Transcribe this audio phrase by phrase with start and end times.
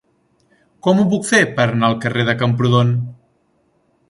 [0.87, 2.99] Com ho puc fer per anar al carrer de Camprodon?